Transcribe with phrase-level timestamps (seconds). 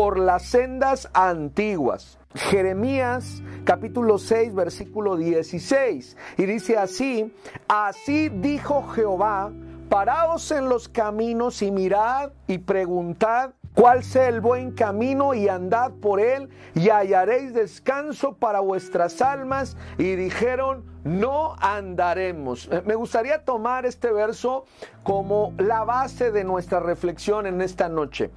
[0.00, 2.18] por las sendas antiguas.
[2.34, 7.30] Jeremías capítulo 6 versículo 16 y dice así,
[7.68, 9.52] así dijo Jehová,
[9.90, 15.92] paraos en los caminos y mirad y preguntad cuál sea el buen camino y andad
[15.92, 19.76] por él y hallaréis descanso para vuestras almas.
[19.98, 22.68] Y dijeron, no andaremos.
[22.70, 24.66] Eh, me gustaría tomar este verso
[25.02, 28.30] como la base de nuestra reflexión en esta noche,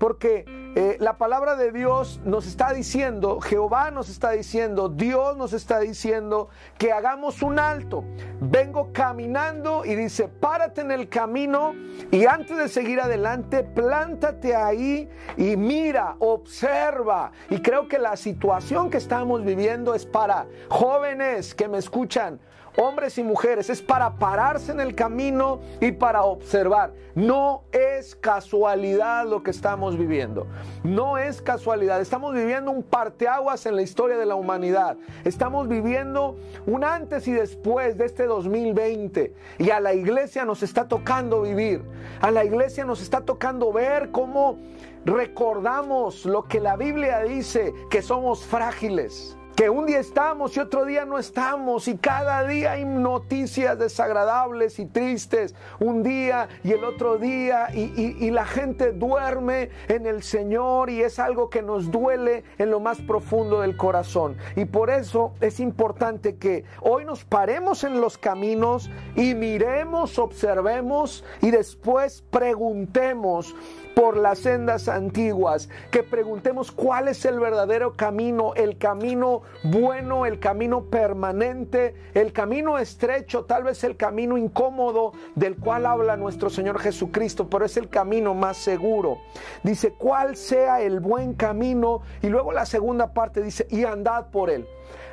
[0.00, 0.46] porque
[0.76, 5.78] eh, la palabra de Dios nos está diciendo, Jehová nos está diciendo, Dios nos está
[5.78, 8.02] diciendo que hagamos un alto.
[8.40, 11.74] Vengo caminando y dice, párate en el camino
[12.10, 17.32] y antes de seguir adelante, plántate ahí y mira, observa.
[17.50, 22.40] Y creo que la situación que estamos viviendo es para jóvenes que me escuchan
[22.76, 26.92] hombres y mujeres, es para pararse en el camino y para observar.
[27.14, 30.46] No es casualidad lo que estamos viviendo.
[30.84, 32.00] No es casualidad.
[32.00, 34.96] Estamos viviendo un parteaguas en la historia de la humanidad.
[35.24, 36.36] Estamos viviendo
[36.66, 39.34] un antes y después de este 2020.
[39.58, 41.82] Y a la iglesia nos está tocando vivir.
[42.20, 44.58] A la iglesia nos está tocando ver cómo
[45.04, 50.86] recordamos lo que la Biblia dice, que somos frágiles que un día estamos y otro
[50.86, 56.82] día no estamos y cada día hay noticias desagradables y tristes, un día y el
[56.82, 62.42] otro día y, la gente duerme en el Señor y es algo que nos duele
[62.56, 64.38] en lo más profundo del corazón.
[64.56, 71.22] Y por eso es importante que hoy nos paremos en los caminos y miremos, observemos
[71.42, 73.54] y después preguntemos
[73.94, 80.38] por las sendas antiguas, que preguntemos cuál es el verdadero camino, el camino bueno, el
[80.38, 86.78] camino permanente, el camino estrecho, tal vez el camino incómodo del cual habla nuestro Señor
[86.78, 89.18] Jesucristo, pero es el camino más seguro.
[89.62, 94.50] Dice, cuál sea el buen camino y luego la segunda parte dice, y andad por
[94.50, 94.66] él.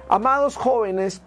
[0.09, 1.21] Amados jóvenes,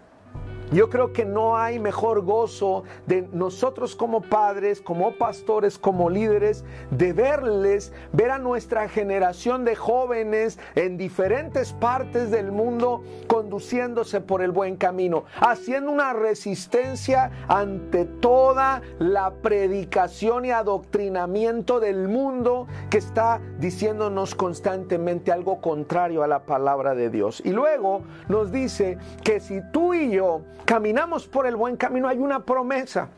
[0.71, 6.63] yo creo que no hay mejor gozo de nosotros como padres, como pastores, como líderes,
[6.91, 14.41] de verles, ver a nuestra generación de jóvenes en diferentes partes del mundo conduciéndose por
[14.41, 22.97] el buen camino, haciendo una resistencia ante toda la predicación y adoctrinamiento del mundo que
[22.97, 27.41] está diciéndonos constantemente algo contrario a la palabra de Dios.
[27.43, 32.17] Y luego nos dice que si tú y yo caminamos por el buen camino, hay
[32.17, 33.09] una promesa.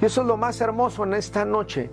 [0.00, 1.90] Y eso es lo más hermoso en esta noche.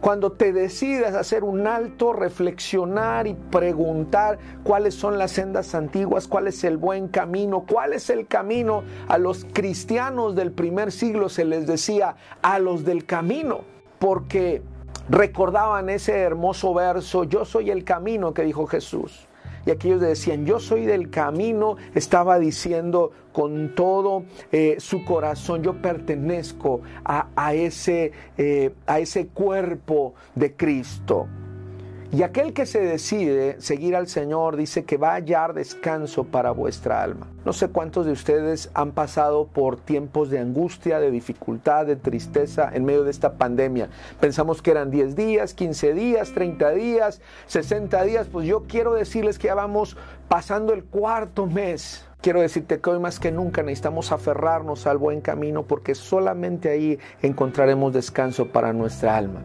[0.00, 6.48] Cuando te decidas hacer un alto, reflexionar y preguntar cuáles son las sendas antiguas, cuál
[6.48, 11.46] es el buen camino, cuál es el camino a los cristianos del primer siglo, se
[11.46, 13.60] les decía a los del camino,
[13.98, 14.62] porque
[15.08, 19.25] recordaban ese hermoso verso, yo soy el camino que dijo Jesús
[19.66, 25.82] y aquellos decían, yo soy del camino, estaba diciendo con todo eh, su corazón, yo
[25.82, 31.26] pertenezco a, ese, eh, a ese cuerpo de Cristo.
[32.12, 36.52] Y aquel que se decide seguir al Señor dice que va a hallar descanso para
[36.52, 37.26] vuestra alma.
[37.44, 42.70] No sé cuántos de ustedes han pasado por tiempos de angustia, de dificultad, de tristeza
[42.72, 43.88] en medio de esta pandemia.
[44.20, 48.28] Pensamos que eran 10 días, 15 días, 30 días, 60 días.
[48.30, 49.96] Pues yo quiero decirles que ya vamos
[50.28, 52.06] pasando el cuarto mes.
[52.20, 56.98] Quiero decirte que hoy más que nunca necesitamos aferrarnos al buen camino porque solamente ahí
[57.20, 59.42] encontraremos descanso para nuestra alma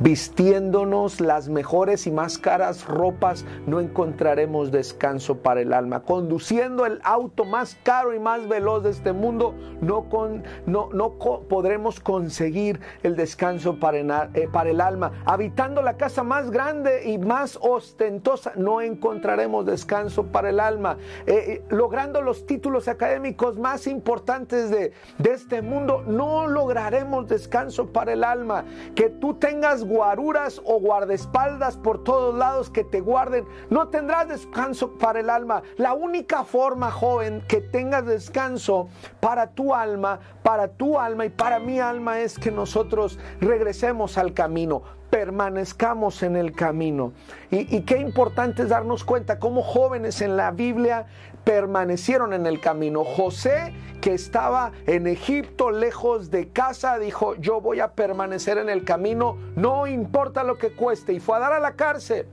[0.00, 6.02] vistiéndonos las mejores y más caras ropas, no encontraremos descanso para el alma.
[6.02, 11.14] Conduciendo el auto más caro y más veloz de este mundo, no, con, no, no
[11.48, 15.12] podremos conseguir el descanso para el, eh, para el alma.
[15.24, 20.98] Habitando la casa más grande y más ostentosa, no encontraremos descanso para el alma.
[21.26, 27.86] Eh, eh, logrando los títulos académicos más importantes de, de este mundo, no lograremos descanso
[27.86, 28.64] para el alma.
[28.94, 34.92] Que tú tengas guaruras o guardaespaldas por todos lados que te guarden, no tendrás descanso
[34.98, 35.62] para el alma.
[35.76, 38.88] La única forma, joven, que tengas descanso
[39.20, 44.34] para tu alma, para tu alma y para mi alma es que nosotros regresemos al
[44.34, 47.12] camino permanezcamos en el camino.
[47.50, 51.06] Y, qué importante es darnos cuenta cómo jóvenes en la Biblia
[51.48, 53.04] permanecieron en el camino.
[53.04, 53.72] José,
[54.02, 59.38] que estaba en Egipto lejos de casa, dijo, yo voy a permanecer en el camino,
[59.56, 62.26] no importa lo que cueste, y fue a dar a la cárcel.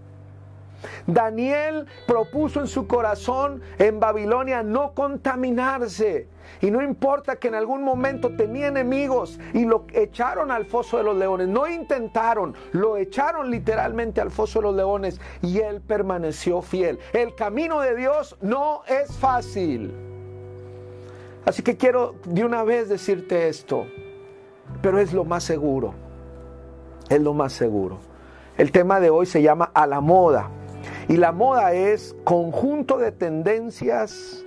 [1.07, 6.27] Daniel propuso en su corazón en Babilonia no contaminarse.
[6.61, 11.03] Y no importa que en algún momento tenía enemigos y lo echaron al foso de
[11.03, 11.47] los leones.
[11.47, 16.99] No intentaron, lo echaron literalmente al foso de los leones y él permaneció fiel.
[17.13, 19.93] El camino de Dios no es fácil.
[21.45, 23.85] Así que quiero de una vez decirte esto,
[24.81, 25.93] pero es lo más seguro.
[27.09, 27.99] Es lo más seguro.
[28.57, 30.49] El tema de hoy se llama a la moda.
[31.07, 34.44] Y la moda es conjunto de tendencias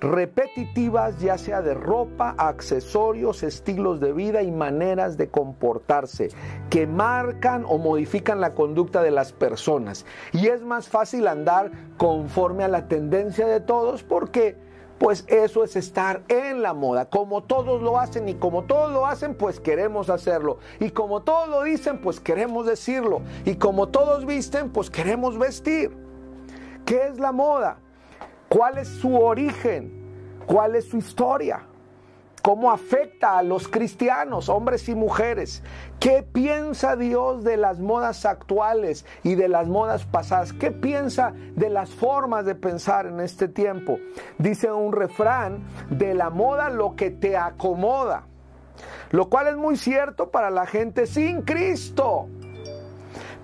[0.00, 6.28] repetitivas, ya sea de ropa, accesorios, estilos de vida y maneras de comportarse,
[6.70, 10.04] que marcan o modifican la conducta de las personas.
[10.32, 14.56] Y es más fácil andar conforme a la tendencia de todos porque
[14.98, 17.10] pues eso es estar en la moda.
[17.10, 20.58] Como todos lo hacen y como todos lo hacen, pues queremos hacerlo.
[20.80, 23.20] Y como todos lo dicen, pues queremos decirlo.
[23.44, 25.92] Y como todos visten, pues queremos vestir.
[26.84, 27.78] ¿Qué es la moda?
[28.54, 29.90] ¿Cuál es su origen?
[30.46, 31.66] ¿Cuál es su historia?
[32.40, 35.64] ¿Cómo afecta a los cristianos, hombres y mujeres?
[35.98, 40.52] ¿Qué piensa Dios de las modas actuales y de las modas pasadas?
[40.52, 43.98] ¿Qué piensa de las formas de pensar en este tiempo?
[44.38, 48.28] Dice un refrán, de la moda lo que te acomoda,
[49.10, 52.28] lo cual es muy cierto para la gente sin Cristo.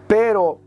[0.06, 0.60] Pero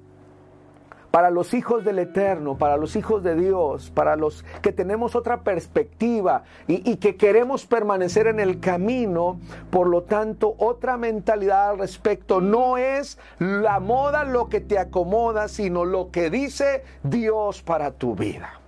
[1.13, 5.41] para los hijos del Eterno, para los hijos de Dios, para los que tenemos otra
[5.43, 9.39] perspectiva y, que queremos permanecer en el camino,
[9.69, 15.49] por lo tanto, otra mentalidad al respecto no es la moda lo que te acomoda,
[15.49, 18.59] sino lo que dice Dios para tu vida.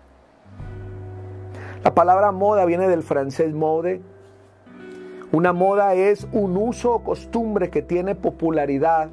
[1.83, 4.03] La palabra moda viene del francés mode.
[5.31, 9.09] Una moda es un uso o costumbre que tiene popularidad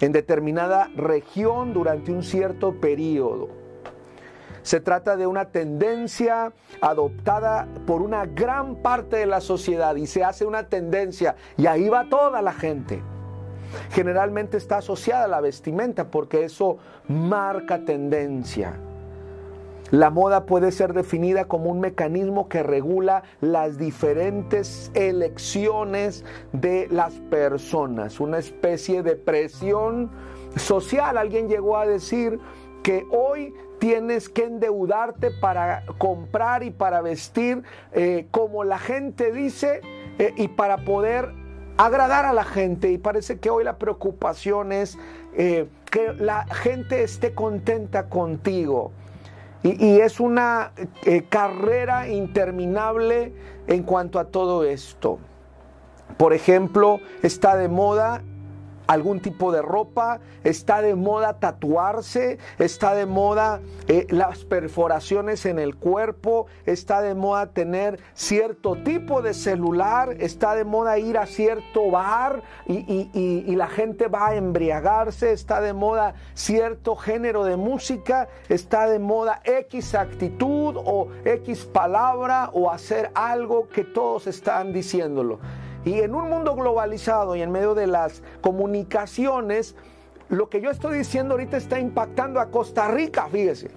[0.00, 3.48] en determinada región durante un cierto periodo.
[4.62, 10.24] Se trata de una tendencia adoptada por una gran parte de la sociedad y se
[10.24, 13.02] hace una tendencia y ahí va toda la gente.
[13.90, 18.78] Generalmente está asociada a la vestimenta porque eso marca tendencia.
[19.90, 27.14] La moda puede ser definida como un mecanismo que regula las diferentes elecciones de las
[27.30, 30.10] personas, una especie de presión
[30.56, 31.16] social.
[31.16, 32.38] Alguien llegó a decir
[32.82, 37.62] que hoy tienes que endeudarte para comprar y para vestir
[37.92, 39.80] eh, como la gente dice
[40.18, 41.32] eh, y para poder
[41.78, 42.90] agradar a la gente.
[42.90, 44.98] Y parece que hoy la preocupación es
[45.34, 48.92] eh, que la gente esté contenta contigo.
[49.62, 50.72] Y, es una
[51.04, 53.32] eh, carrera interminable
[53.66, 55.18] en cuanto a todo esto.
[56.16, 58.22] Por ejemplo, está de moda
[58.88, 65.58] algún tipo de ropa, está de moda tatuarse, está de moda eh, las perforaciones en
[65.58, 71.26] el cuerpo, está de moda tener cierto tipo de celular, está de moda ir a
[71.26, 77.56] cierto bar y, y la gente va a embriagarse, está de moda cierto género de
[77.56, 84.72] música, está de moda X actitud o X palabra o hacer algo que todos están
[84.72, 85.38] diciéndolo.
[85.88, 89.74] Y en un mundo globalizado y en medio de las comunicaciones,
[90.28, 93.70] lo que yo estoy diciendo ahorita está impactando a Costa Rica, fíjese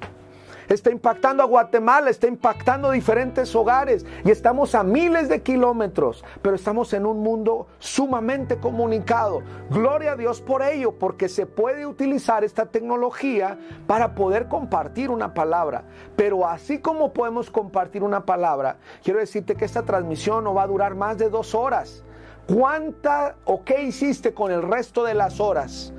[0.74, 6.56] está impactando a Guatemala, está impactando diferentes hogares y estamos a miles de kilómetros, pero
[6.56, 9.42] estamos en un mundo sumamente comunicado.
[9.70, 13.58] Gloria a Dios por ello, porque se puede utilizar esta tecnología
[13.88, 15.84] para poder compartir una palabra.
[16.16, 20.68] Pero así como podemos compartir una palabra, quiero decirte que esta transmisión no va a
[20.68, 22.04] durar más de dos horas.
[22.48, 25.94] ¿Cuánta o qué hiciste con el resto de las horas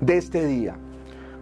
[0.00, 0.76] de este día?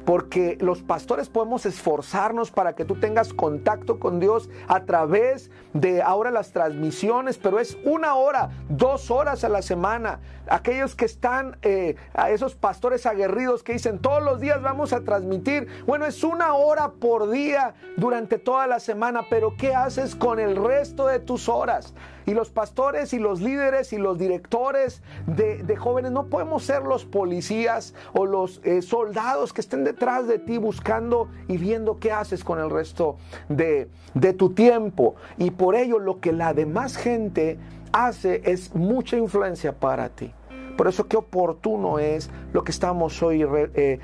[0.04, 6.02] Porque los pastores podemos esforzarnos para que tú tengas contacto con Dios a través de
[6.02, 10.21] ahora las transmisiones, pero es una hora, dos horas a la semana.
[10.49, 15.02] Aquellos que están, eh, a esos pastores aguerridos que dicen todos los días vamos a
[15.02, 20.40] transmitir, bueno, es una hora por día durante toda la semana, pero ¿qué haces con
[20.40, 21.94] el resto de tus horas?
[22.26, 27.05] Y los pastores y los líderes y los directores de, jóvenes no podemos ser los
[27.05, 32.45] policías o los eh, soldados que estén detrás de ti buscando y viendo qué haces
[32.45, 33.17] con el resto
[33.49, 35.17] de, de tu tiempo.
[35.38, 37.59] Y por ello lo que la demás gente
[37.93, 40.33] hace es mucha influencia para ti.
[40.76, 44.00] Por eso qué oportuno es lo que estamos hoy eh,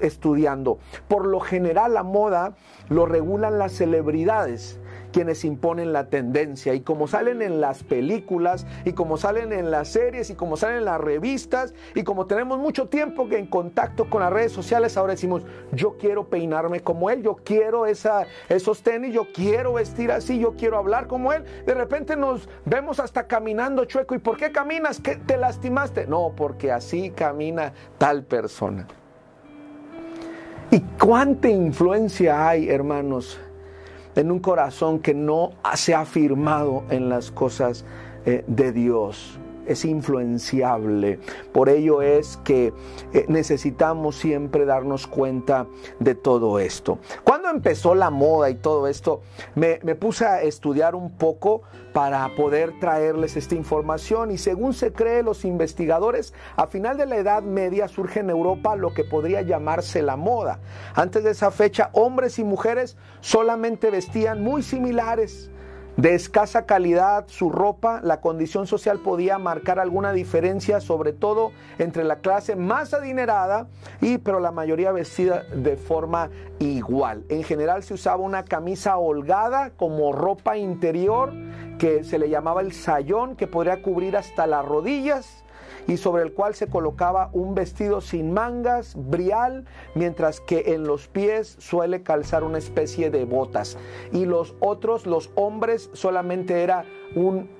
[0.00, 0.78] estudiando.
[1.06, 2.54] Por lo general la moda
[2.88, 4.80] lo regulan las celebridades
[5.18, 6.74] quienes imponen la tendencia.
[6.74, 10.76] Y como salen en las películas, y como salen en las series, y como salen
[10.76, 14.96] en las revistas, y como tenemos mucho tiempo que en contacto con las redes sociales,
[14.96, 20.38] ahora decimos, yo quiero peinarme como él, yo quiero esos tenis, yo quiero vestir así,
[20.38, 21.42] yo quiero hablar como él.
[21.66, 24.14] De repente nos vemos hasta caminando chueco.
[24.14, 25.00] ¿Y por qué caminas?
[25.00, 26.06] ¿Qué te lastimaste?
[26.06, 28.86] No, porque así camina tal persona.
[30.70, 33.40] ¿Y cuánta influencia hay, hermanos,
[34.14, 37.84] en un corazón que no se ha firmado en las cosas
[38.26, 39.38] eh, de Dios?
[39.68, 41.18] Es influenciable.
[41.52, 42.72] Por ello es que
[43.12, 45.66] eh, necesitamos siempre darnos cuenta
[46.00, 46.98] de todo esto.
[47.24, 49.22] Cuando empezó la moda y todo esto,
[49.54, 54.92] me, me puse a estudiar un poco para poder traerles esta información y según se
[54.92, 59.42] cree los investigadores, a final de la Edad Media surge en Europa lo que podría
[59.42, 60.60] llamarse la moda.
[60.94, 65.50] Antes de esa fecha, hombres y mujeres solamente vestían muy similares
[65.98, 72.04] de escasa calidad su ropa, la condición social podía marcar alguna diferencia, sobre todo entre
[72.04, 73.66] la clase más adinerada
[74.00, 77.24] y pero la mayoría vestida de forma igual.
[77.28, 81.32] En general se usaba una camisa holgada como ropa interior
[81.80, 85.42] que se le llamaba el sayón que podría cubrir hasta las rodillas
[85.88, 89.64] y sobre el cual se colocaba un vestido sin mangas, brial,
[89.96, 93.76] mientras que en los pies suele calzar una especie de botas.
[94.12, 96.84] Y los otros, los hombres, solamente era
[97.16, 97.58] un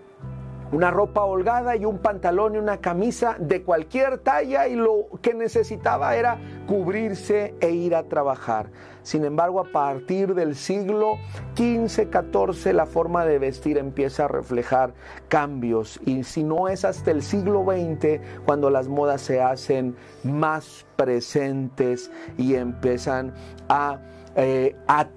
[0.71, 5.33] una ropa holgada y un pantalón y una camisa de cualquier talla y lo que
[5.35, 8.71] necesitaba era cubrirse e ir a trabajar.
[9.09, 11.17] Sin embargo, a partir del siglo
[11.57, 14.93] XV, XIV, la forma de vestir empieza a reflejar
[15.29, 15.99] cambios.
[16.05, 22.11] Y si no es hasta el siglo XX cuando las modas se hacen más presentes
[22.37, 23.33] y empiezan
[23.71, 23.99] a,
[24.37, 25.09] eh, a,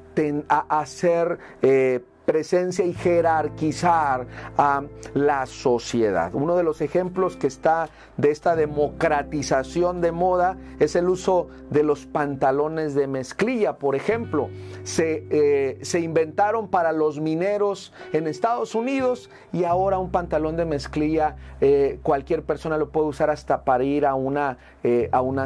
[1.62, 4.26] eh, presencia y jerarquizar
[4.58, 4.84] a
[5.14, 6.34] la sociedad.
[6.34, 11.84] Uno de los ejemplos que está de esta democratización de moda es el uso de
[11.84, 14.48] los pantalones de mezclilla, por ejemplo.
[14.84, 20.64] Se, eh, se inventaron para los mineros en Estados Unidos y ahora un pantalón de
[20.64, 25.46] mezclilla eh, cualquier persona lo puede usar hasta para ir a una, eh, a una,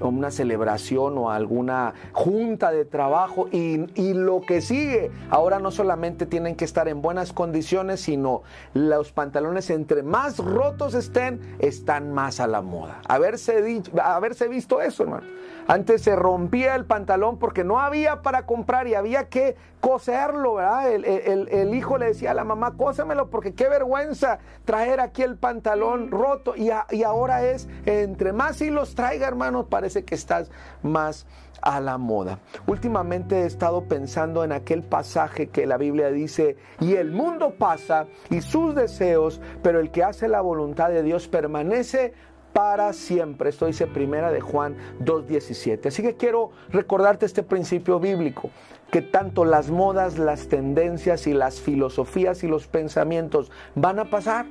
[0.00, 5.70] una celebración o a alguna junta de trabajo y, y lo que sigue, ahora no
[5.70, 8.42] solamente tienen que estar en buenas condiciones, sino
[8.74, 13.00] los pantalones entre más rotos estén, están más a la moda.
[13.08, 15.26] Haberse, haberse visto eso, hermano.
[15.68, 20.92] Antes se rompía el pantalón porque no había para comprar y había que coserlo, ¿verdad?
[20.92, 26.10] El, hijo le decía a la mamá, cósemelo porque qué vergüenza traer aquí el pantalón
[26.10, 26.54] roto.
[26.56, 30.50] Y, y ahora es, entre más hilos traiga, hermano, parece que estás
[30.82, 31.26] más
[31.62, 32.38] a la moda.
[32.66, 38.06] Últimamente he estado pensando en aquel pasaje que la Biblia dice, y el mundo pasa
[38.30, 42.12] y sus deseos, pero el que hace la voluntad de Dios permanece
[42.52, 43.50] para siempre.
[43.50, 45.86] Esto dice primera de Juan 2.17.
[45.88, 48.50] Así que quiero recordarte este principio bíblico,
[48.90, 54.46] que tanto las modas, las tendencias y las filosofías y los pensamientos van a pasar.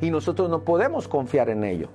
[0.00, 1.88] Y nosotros no podemos confiar en ello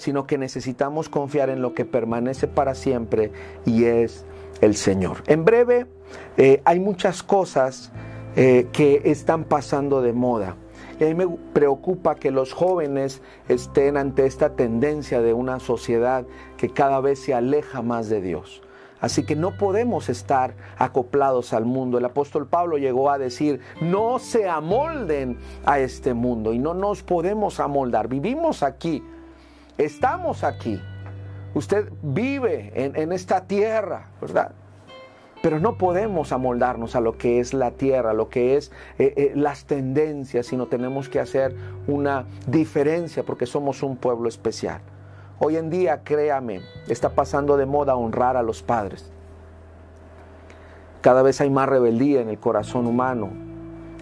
[0.00, 3.30] sino que necesitamos confiar en lo que permanece para siempre
[3.66, 4.24] y es
[4.62, 5.18] el Señor.
[5.26, 5.86] En breve,
[6.38, 7.92] eh, hay muchas cosas
[8.34, 10.56] eh, que están pasando de moda.
[10.98, 16.24] Y a mí me preocupa que los jóvenes estén ante esta tendencia de una sociedad
[16.56, 18.62] que cada vez se aleja más de Dios.
[19.00, 21.98] Así que no podemos estar acoplados al mundo.
[21.98, 27.02] El apóstol Pablo llegó a decir, no se amolden a este mundo y no nos
[27.02, 28.08] podemos amoldar.
[28.08, 29.02] Vivimos aquí
[29.80, 30.78] Estamos aquí.
[31.54, 34.52] Usted vive en, esta tierra, ¿verdad?
[35.42, 39.14] Pero no podemos amoldarnos a lo que es la tierra, a lo que es eh,
[39.16, 41.56] eh, las tendencias, sino tenemos que hacer
[41.86, 44.82] una diferencia porque somos un pueblo especial.
[45.38, 49.10] Hoy en día, créame, está pasando de moda honrar a los padres.
[51.00, 53.30] Cada vez hay más rebeldía en el corazón humano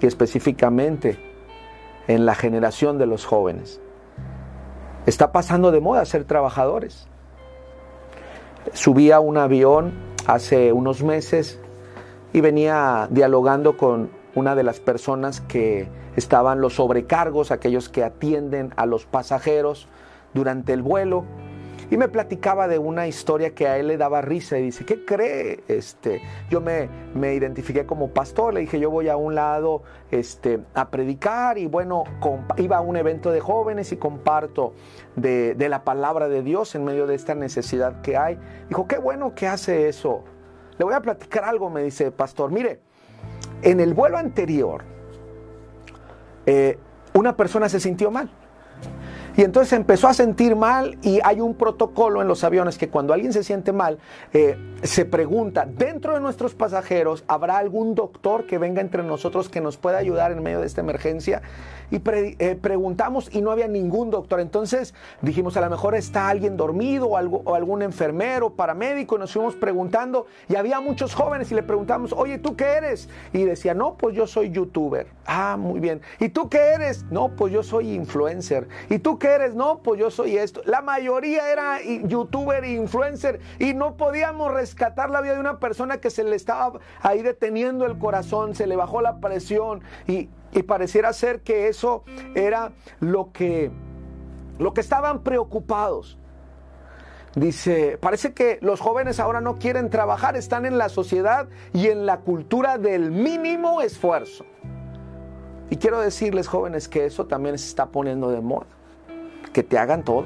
[0.00, 1.20] y específicamente
[2.08, 3.80] en la generación de los jóvenes.
[5.06, 7.06] Está pasando de moda ser trabajadores.
[8.72, 9.92] Subí a un avión
[10.26, 11.58] hace unos meses
[12.32, 18.72] y venía dialogando con una de las personas que estaban los sobrecargos, aquellos que atienden
[18.76, 19.88] a los pasajeros
[20.34, 21.24] durante el vuelo
[21.90, 25.04] y me platicaba de una historia que a él le daba risa y dice, ¿qué
[25.04, 25.64] cree?
[25.68, 30.60] Este, yo me, me identifiqué como pastor, le dije, yo voy a un lado este,
[30.74, 32.04] a predicar y bueno,
[32.58, 34.74] iba a un evento de jóvenes y comparto
[35.16, 38.38] de, de la palabra de Dios en medio de esta necesidad que hay.
[38.68, 40.24] Dijo, qué bueno que hace eso.
[40.78, 42.80] Le voy a platicar algo, me dice, pastor, mire,
[43.62, 44.84] en el vuelo anterior,
[46.46, 46.78] eh,
[47.14, 48.30] una persona se sintió mal.
[49.38, 53.14] Y entonces empezó a sentir mal y hay un protocolo en los aviones que cuando
[53.14, 54.00] alguien se siente mal,
[54.32, 59.60] eh, se pregunta, dentro de nuestros pasajeros, ¿habrá algún doctor que venga entre nosotros que
[59.60, 61.42] nos pueda ayudar en medio de esta emergencia?
[61.90, 64.40] Y eh, preguntamos y no había ningún doctor.
[64.40, 64.92] Entonces
[65.22, 69.32] dijimos, a lo mejor está alguien dormido o, algo, o algún enfermero, paramédico, y nos
[69.32, 73.08] fuimos preguntando y había muchos jóvenes y le preguntamos, oye, ¿tú qué eres?
[73.32, 75.06] Y decía, no, pues yo soy youtuber.
[75.26, 76.00] Ah, muy bien.
[76.18, 77.04] ¿Y tú qué eres?
[77.10, 78.68] No, pues yo soy influencer.
[78.90, 80.62] ¿Y tú qué No, pues yo soy esto.
[80.64, 86.10] La mayoría era youtuber influencer y no podíamos rescatar la vida de una persona que
[86.10, 91.12] se le estaba ahí deteniendo el corazón, se le bajó la presión y, y pareciera
[91.12, 92.04] ser que eso
[92.34, 93.70] era lo que,
[94.58, 96.18] lo que estaban preocupados.
[97.34, 102.06] Dice, parece que los jóvenes ahora no quieren trabajar, están en la sociedad y en
[102.06, 104.44] la cultura del mínimo esfuerzo.
[105.70, 108.77] Y quiero decirles, jóvenes, que eso también se está poniendo de moda.
[109.52, 110.24] Que te hagan todo.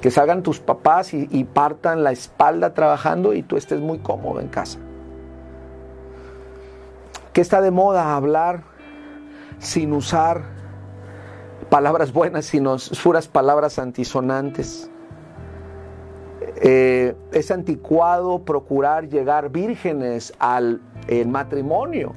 [0.00, 4.48] Que salgan tus papás y, partan la espalda trabajando y tú estés muy cómodo en
[4.48, 4.78] casa.
[7.34, 8.62] Que está de moda hablar
[9.58, 10.42] sin usar
[11.68, 14.90] palabras buenas, sino puras palabras antisonantes.
[16.62, 20.80] Eh, es anticuado procurar llegar vírgenes al
[21.26, 22.14] matrimonio.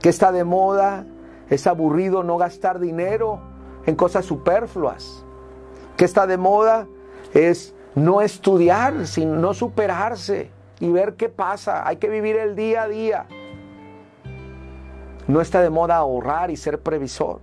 [0.00, 1.04] Que está de moda,
[1.50, 3.53] es aburrido no gastar dinero
[3.86, 5.24] en cosas superfluas.
[5.96, 6.86] Que está de moda
[7.32, 10.50] es no estudiar, sino no superarse
[10.80, 11.86] y ver qué pasa.
[11.86, 13.26] Hay que vivir el día a día.
[15.26, 17.40] No está de moda ahorrar y ser previsor.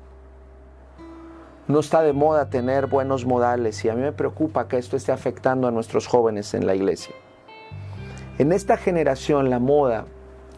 [1.67, 5.11] No está de moda tener buenos modales y a mí me preocupa que esto esté
[5.11, 7.15] afectando a nuestros jóvenes en la iglesia.
[8.37, 10.05] En esta generación la moda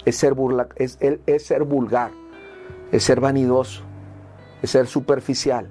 [0.06, 0.34] es ser,
[0.76, 2.12] es, es ser vulgar,
[2.92, 3.84] es ser vanidoso,
[4.64, 5.68] es ser superficial,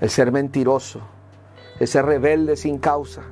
[0.00, 1.00] es ser mentiroso,
[1.78, 3.22] es ser rebelde sin causa,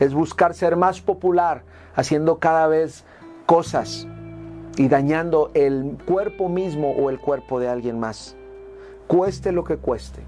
[0.00, 1.62] es buscar ser más popular
[1.94, 3.04] haciendo cada vez
[3.44, 4.08] cosas
[4.76, 8.36] y dañando el cuerpo mismo o el cuerpo de alguien más.
[9.06, 10.22] Cueste lo que cueste.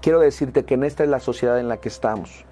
[0.00, 2.44] Quiero decirte que en esta es la sociedad en la que estamos.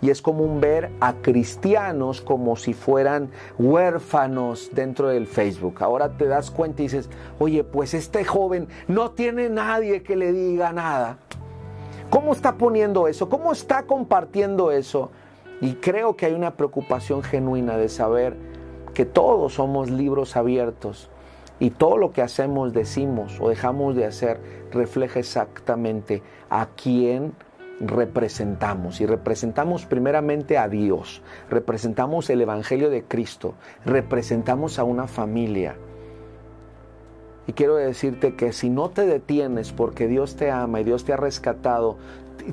[0.00, 5.82] Y es común ver a cristianos como si fueran huérfanos dentro del Facebook.
[5.82, 10.32] Ahora te das cuenta y dices, oye, pues este joven no tiene nadie que le
[10.32, 11.18] diga nada.
[12.10, 13.28] ¿Cómo está poniendo eso?
[13.28, 15.10] ¿Cómo está compartiendo eso?
[15.60, 18.36] Y creo que hay una preocupación genuina de saber
[18.94, 21.10] que todos somos libros abiertos
[21.60, 27.34] y todo lo que hacemos, decimos o dejamos de hacer refleja exactamente a quién
[27.80, 29.00] representamos.
[29.00, 35.76] Y representamos primeramente a Dios, representamos el Evangelio de Cristo, representamos a una familia.
[37.46, 41.14] Y quiero decirte que si no te detienes porque Dios te ama y Dios te
[41.14, 41.96] ha rescatado,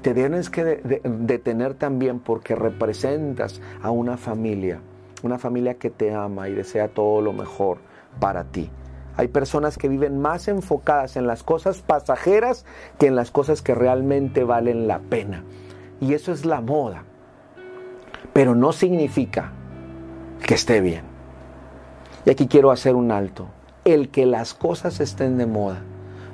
[0.01, 4.79] te tienes que detener también porque representas a una familia
[5.25, 7.79] una familia que te ama y desea todo lo mejor
[8.19, 8.69] para ti.
[9.17, 12.65] Hay personas que viven más enfocadas en las cosas pasajeras
[12.99, 15.43] que en las cosas que realmente valen la pena.
[16.01, 17.04] Y eso es la moda.
[18.34, 19.51] Pero no significa
[20.45, 21.04] que esté bien.
[22.25, 23.47] Y aquí quiero hacer un alto.
[23.86, 25.82] El que las cosas estén de moda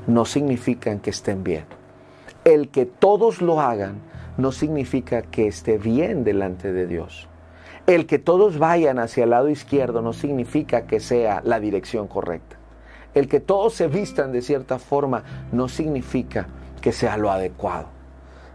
[0.08, 1.66] no significa que estén bien.
[2.44, 4.02] El que todos lo hagan
[4.38, 7.28] no significa que esté bien delante de Dios.
[7.86, 12.61] El que todos vayan hacia el lado izquierdo no significa que sea la dirección correcta.
[13.14, 16.48] El que todos se vistan de cierta forma no significa
[16.82, 17.88] que sea lo adecuado.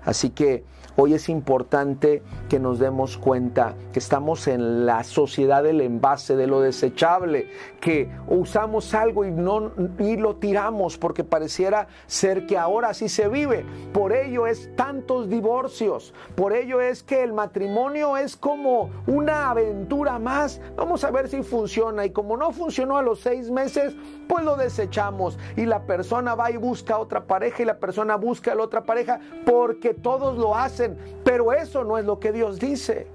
[0.05, 0.65] Así que
[0.99, 6.47] Hoy es importante que nos demos cuenta que estamos en la sociedad del envase, de
[6.47, 7.51] lo desechable,
[7.83, 13.29] que usamos algo y, no, y lo tiramos porque pareciera ser que ahora sí se
[13.29, 13.67] vive.
[13.93, 20.19] Por ello es tantos divorcios, por ello es que el matrimonio es como una aventura
[20.19, 20.63] más.
[20.77, 23.95] Vamos a ver si funciona y como no funcionó a los seis meses,
[24.27, 28.53] pues lo desechamos y la persona va y busca otra pareja y la persona busca
[28.53, 30.86] a la otra pareja porque todos lo hacen
[31.25, 33.07] pero eso no es lo que Dios dice.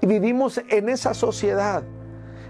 [0.00, 1.82] Y vivimos en esa sociedad.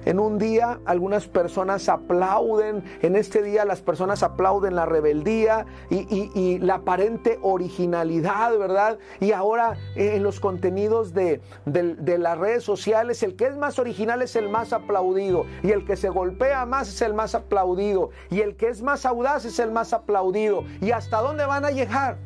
[0.05, 6.59] En un día algunas personas aplauden, en este día las personas aplauden la rebeldía y,
[6.61, 8.99] la aparente originalidad, ¿verdad?
[9.21, 13.79] Y ahora eh, en los contenidos de, de, las redes sociales, el que es más
[13.79, 18.11] original es el más aplaudido y el que se golpea más es el más aplaudido
[18.31, 20.65] y el que es más audaz es el más aplaudido.
[20.81, 22.17] ¿Y hasta dónde van a llegar?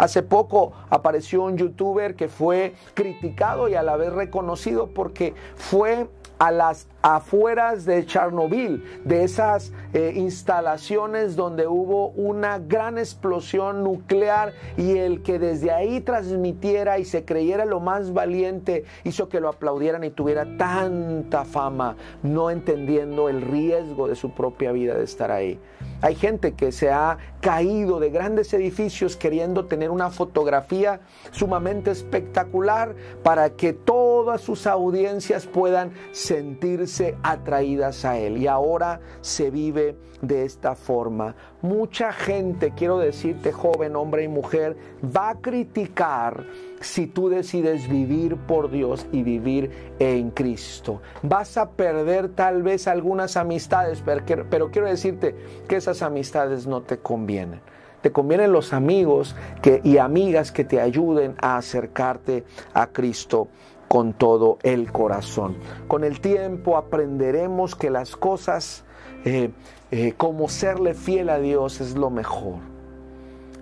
[0.00, 6.08] Hace poco apareció un youtuber que fue criticado y a la vez reconocido porque fue
[6.38, 14.54] a las afueras de Chernobyl, de esas eh, instalaciones donde hubo una gran explosión nuclear
[14.78, 19.50] y el que desde ahí transmitiera y se creyera lo más valiente hizo que lo
[19.50, 25.30] aplaudieran y tuviera tanta fama, no entendiendo el riesgo de su propia vida de estar
[25.30, 25.60] ahí.
[26.02, 32.94] Hay gente que se ha caído de grandes edificios queriendo tener una fotografía sumamente espectacular
[33.22, 38.38] para que todas sus audiencias puedan sentirse atraídas a él.
[38.38, 41.34] Y ahora se vive de esta forma.
[41.62, 46.44] Mucha gente, quiero decirte, joven, hombre y mujer, va a criticar
[46.80, 51.00] si tú decides vivir por Dios y vivir en Cristo.
[51.22, 55.34] Vas a perder tal vez algunas amistades, pero, quiero decirte
[55.68, 57.60] que esas amistades no te convienen.
[58.00, 63.48] Te convienen los amigos que, y amigas que te ayuden a acercarte a Cristo
[63.88, 65.56] con todo el corazón.
[65.86, 68.84] Con el tiempo aprenderemos que las cosas
[69.24, 69.50] eh,
[69.92, 72.58] eh, como serle fiel a Dios es lo mejor.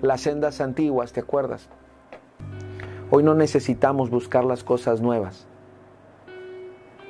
[0.03, 1.69] Las sendas antiguas, ¿te acuerdas?
[3.11, 5.47] Hoy no necesitamos buscar las cosas nuevas,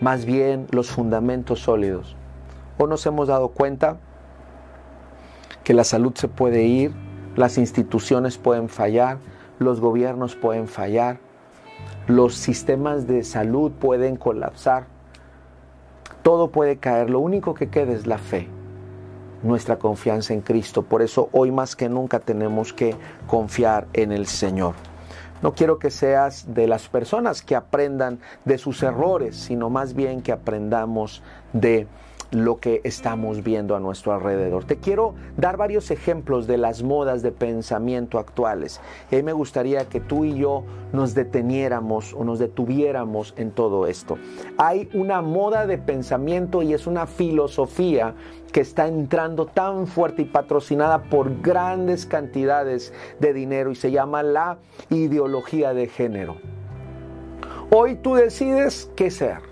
[0.00, 2.14] más bien los fundamentos sólidos.
[2.78, 3.96] O nos hemos dado cuenta
[5.64, 6.92] que la salud se puede ir,
[7.34, 9.18] las instituciones pueden fallar,
[9.58, 11.18] los gobiernos pueden fallar,
[12.06, 14.86] los sistemas de salud pueden colapsar,
[16.22, 18.48] todo puede caer, lo único que queda es la fe,
[19.42, 20.82] nuestra confianza en Cristo.
[20.82, 22.96] Por eso hoy más que nunca tenemos que
[23.26, 24.74] confiar en el Señor.
[25.42, 30.20] No quiero que seas de las personas que aprendan de sus errores, sino más bien
[30.20, 31.22] que aprendamos
[31.52, 31.86] de
[32.30, 34.64] lo que estamos viendo a nuestro alrededor.
[34.64, 38.80] Te quiero dar varios ejemplos de las modas de pensamiento actuales.
[39.10, 44.18] Y me gustaría que tú y yo nos deteniéramos o nos detuviéramos en todo esto.
[44.58, 48.14] Hay una moda de pensamiento y es una filosofía
[48.52, 54.22] que está entrando tan fuerte y patrocinada por grandes cantidades de dinero y se llama
[54.22, 54.58] la
[54.90, 56.36] ideología de género.
[57.70, 59.47] Hoy tú decides qué ser.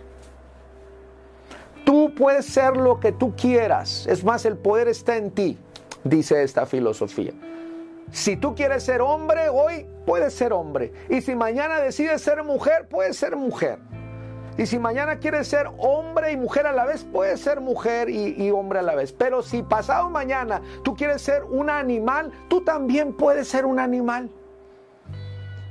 [1.86, 4.08] Tú puedes ser lo que tú quieras.
[4.08, 5.56] Es más, el poder está en ti,
[6.02, 7.32] dice esta filosofía.
[8.10, 10.92] Si tú quieres ser hombre hoy, puedes ser hombre.
[11.08, 13.78] Y si mañana decides ser mujer, puedes ser mujer.
[14.58, 18.34] Y si mañana quieres ser hombre y mujer a la vez, puedes ser mujer y,
[18.36, 19.12] y, hombre a la vez.
[19.12, 24.28] Pero si pasado mañana tú quieres ser un animal, tú también puedes ser un animal.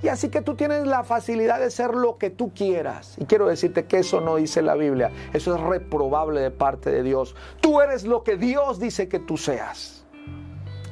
[0.06, 3.16] Y así que tú tienes la facilidad de ser lo que tú quieras.
[3.18, 5.10] Y quiero decirte que eso no dice la Biblia.
[5.34, 7.36] Eso es reprobable de parte de Dios.
[7.60, 10.06] Tú eres lo que Dios dice que tú seas.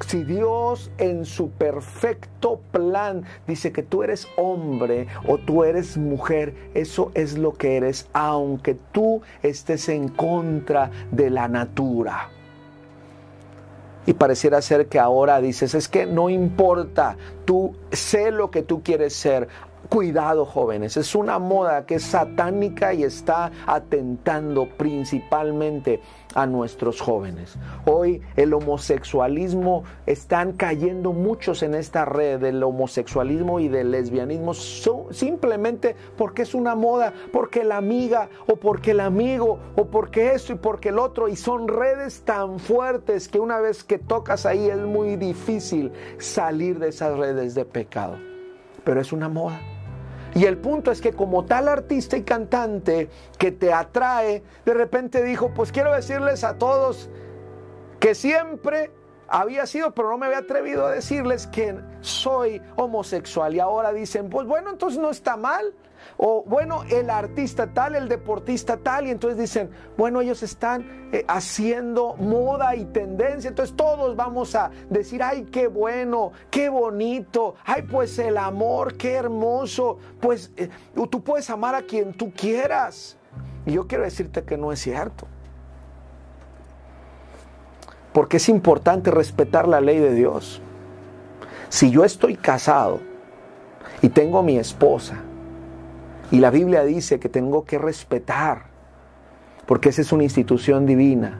[0.04, 6.72] Si Dios en su perfecto plan dice que tú eres hombre o tú eres mujer,
[6.74, 12.30] eso es lo que eres, aunque tú estés en contra de la natura.
[14.06, 18.82] Y pareciera ser que ahora dices, es que no importa, tú sé lo que tú
[18.82, 19.48] quieres ser,
[19.88, 26.00] Cuidado jóvenes, es una moda que es satánica y está atentando principalmente
[26.34, 27.56] a nuestros jóvenes.
[27.86, 35.96] Hoy el homosexualismo, están cayendo muchos en esta red del homosexualismo y del lesbianismo simplemente
[36.16, 40.56] porque es una moda, porque la amiga o porque el amigo o porque esto y
[40.56, 44.78] porque el otro y son redes tan fuertes que una vez que tocas ahí es
[44.78, 48.18] muy difícil salir de esas redes de pecado.
[48.84, 49.73] Pero es una moda.
[50.34, 55.22] Y el punto es que como tal artista y cantante que te atrae, de repente
[55.22, 57.08] dijo, pues quiero decirles a todos
[58.00, 58.90] que siempre
[59.28, 63.54] había sido, pero no me había atrevido a decirles que soy homosexual.
[63.54, 65.72] Y ahora dicen, pues bueno, entonces no está mal.
[66.16, 71.24] O bueno, el artista tal, el deportista tal, y entonces dicen, bueno, ellos están eh,
[71.26, 77.82] haciendo moda y tendencia, entonces todos vamos a decir, ay, qué bueno, qué bonito, ay,
[77.82, 80.68] pues el amor, qué hermoso, pues eh,
[81.10, 83.16] tú puedes amar a quien tú quieras.
[83.66, 85.26] Y yo quiero decirte que no es cierto.
[88.12, 90.60] Porque es importante respetar la ley de Dios.
[91.68, 93.00] Si yo estoy casado
[94.02, 95.16] y tengo mi esposa,
[96.34, 98.64] y la Biblia dice que tengo que respetar,
[99.66, 101.38] porque esa es una institución divina.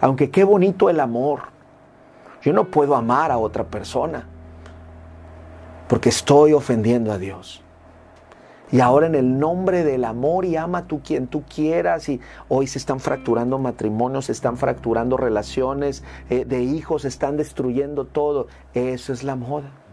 [0.00, 1.42] Aunque qué bonito el amor.
[2.42, 4.26] Yo no puedo amar a otra persona,
[5.86, 7.62] porque estoy ofendiendo a Dios.
[8.72, 12.08] Y ahora en el nombre del amor y ama tú quien tú quieras.
[12.08, 17.36] Y hoy se están fracturando matrimonios, se están fracturando relaciones eh, de hijos, se están
[17.36, 18.48] destruyendo todo.
[18.74, 19.83] Eso es la moda.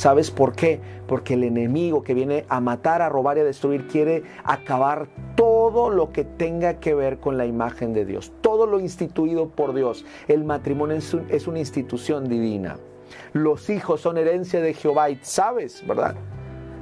[0.00, 0.80] ¿Sabes por qué?
[1.06, 5.90] Porque el enemigo que viene a matar, a robar y a destruir quiere acabar todo
[5.90, 10.06] lo que tenga que ver con la imagen de Dios, todo lo instituido por Dios.
[10.26, 12.78] El matrimonio es, una institución divina.
[13.34, 16.16] Los hijos son herencia de Jehová y sabes, ¿verdad?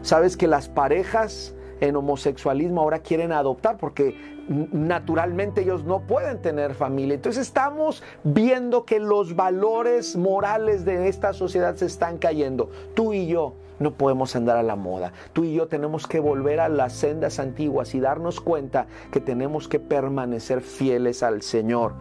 [0.02, 6.74] Sabes que las parejas en homosexualismo ahora quieren adoptar porque naturalmente ellos no pueden tener
[6.74, 7.14] familia.
[7.14, 12.70] Entonces estamos viendo que los valores morales de esta sociedad se están cayendo.
[12.94, 15.12] Tú y yo no podemos andar a la moda.
[15.32, 19.68] Tú y yo tenemos que volver a las sendas antiguas y darnos cuenta que tenemos
[19.68, 21.92] que permanecer fieles al Señor.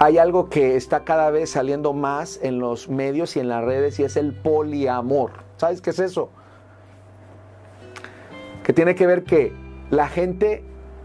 [0.00, 3.98] Hay algo que está cada vez saliendo más en los medios y en las redes
[4.00, 5.30] y es el poliamor.
[5.56, 6.30] ¿Sabes qué es eso?
[8.64, 9.52] Que tiene que ver que
[9.90, 10.64] la gente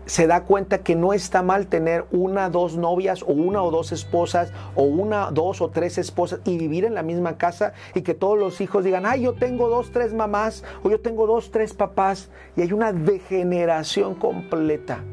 [0.09, 3.91] se da cuenta que no está mal tener una, dos novias o una o dos
[3.91, 8.15] esposas o una, dos o tres esposas y vivir en la misma casa y que
[8.15, 11.75] todos los hijos digan, ay, yo tengo dos, tres mamás o yo tengo dos, tres
[11.75, 15.03] papás y hay una degeneración completa.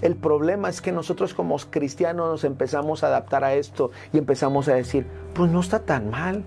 [0.00, 4.68] El problema es que nosotros como cristianos nos empezamos a adaptar a esto y empezamos
[4.68, 6.44] a decir, pues no está tan mal.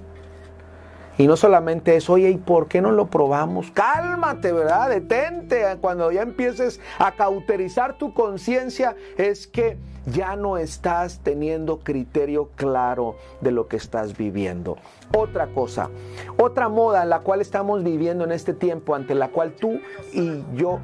[1.17, 3.69] Y no solamente eso, oye, ¿y por qué no lo probamos?
[3.71, 4.89] Cálmate, ¿verdad?
[4.89, 5.63] Detente.
[5.80, 13.15] Cuando ya empieces a cauterizar tu conciencia, es que ya no estás teniendo criterio claro
[13.41, 14.78] de lo que estás viviendo.
[15.15, 15.89] Otra cosa,
[16.38, 19.80] otra moda en la cual estamos viviendo en este tiempo, ante la cual tú
[20.12, 20.80] y yo,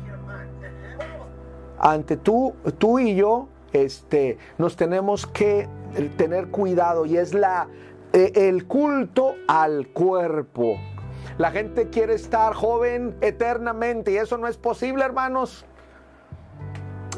[1.79, 5.67] ante tú, tú y yo, este, nos tenemos que
[6.17, 7.67] tener cuidado y es la
[8.13, 10.77] el culto al cuerpo.
[11.37, 15.65] La gente quiere estar joven eternamente y eso no es posible, hermanos.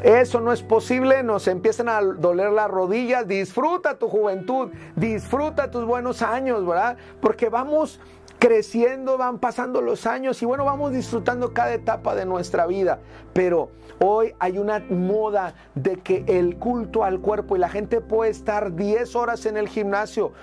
[0.03, 3.27] Eso no es posible, nos empiezan a doler las rodillas.
[3.27, 6.97] Disfruta tu juventud, disfruta tus buenos años, ¿verdad?
[7.19, 7.99] Porque vamos
[8.39, 12.99] creciendo, van pasando los años y bueno, vamos disfrutando cada etapa de nuestra vida.
[13.33, 18.31] Pero hoy hay una moda de que el culto al cuerpo y la gente puede
[18.31, 20.33] estar 10 horas en el gimnasio,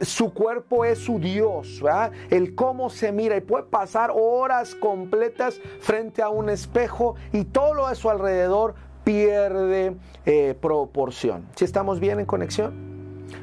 [0.00, 2.12] su cuerpo es su Dios, ¿verdad?
[2.30, 7.88] el cómo se mira y puede pasar horas completas frente a un espejo y todo
[7.88, 11.46] de su alrededor pierde eh, proporción.
[11.54, 12.72] ¿Si estamos bien en conexión?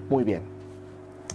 [0.09, 0.41] Muy bien.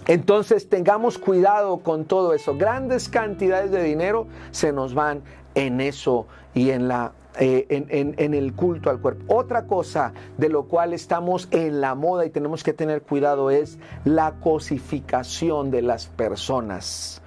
[0.07, 2.55] Entonces tengamos cuidado con todo eso.
[2.55, 5.21] Grandes cantidades de dinero se nos van
[5.55, 9.35] en eso y en la eh, en, el culto al cuerpo.
[9.35, 13.77] Otra cosa de lo cual estamos en la moda y tenemos que tener cuidado es
[14.05, 17.21] la cosificación de las personas.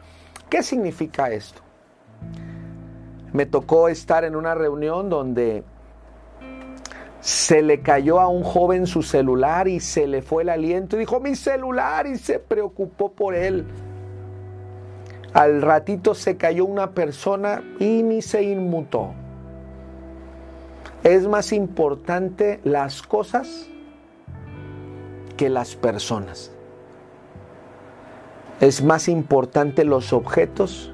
[0.49, 1.62] ¿Qué significa esto?
[3.33, 5.62] Me tocó estar en una reunión donde
[7.20, 11.01] se le cayó a un joven su celular y se le fue el aliento y
[11.01, 13.64] dijo mi celular y se preocupó por él.
[15.33, 19.14] Al ratito se cayó una persona y ni se inmutó.
[21.03, 23.69] Es más importante las cosas
[25.39, 26.53] que las personas.
[28.61, 30.93] Es más importante los objetos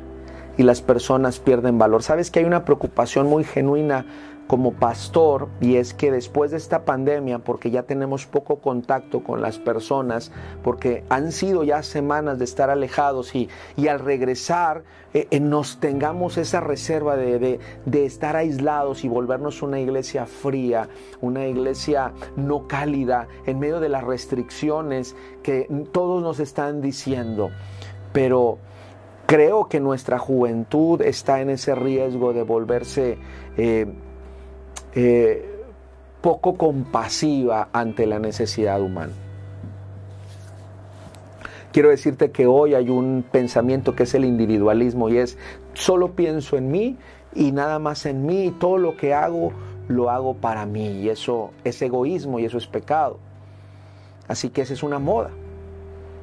[0.57, 2.05] y las personas pierden valor.
[2.05, 4.07] Sabes que hay una preocupación muy genuina
[4.47, 9.43] como pastor y es que después de esta pandemia, porque ya tenemos poco contacto con
[9.43, 10.31] las personas,
[10.63, 15.81] porque han sido ya semanas de estar alejados y, y al regresar eh, eh, nos
[15.81, 20.89] tengamos esa reserva de, de, estar aislados y volvernos una iglesia fría,
[21.21, 27.51] una iglesia no cálida en medio de las restricciones que todos nos están diciendo.
[28.13, 28.59] Pero
[29.27, 33.19] creo que nuestra juventud está en ese riesgo de volverse...
[33.57, 33.87] Eh,
[34.97, 35.45] eh,
[36.23, 39.13] poco compasiva ante la necesidad humana.
[41.71, 45.37] Quiero decirte que hoy hay un pensamiento que es el individualismo y es
[45.75, 46.97] solo pienso en mí
[47.35, 49.53] y nada más en mí y todo lo que hago
[49.87, 53.19] lo hago para mí y eso es egoísmo y eso es pecado.
[54.27, 55.31] Así que esa es una moda.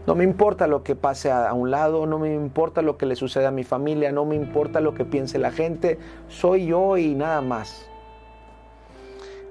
[0.07, 3.15] No me importa lo que pase a, un lado, no me importa lo que le
[3.15, 7.13] suceda a mi familia, no me importa lo que piense la gente, soy yo y
[7.13, 7.87] nada más.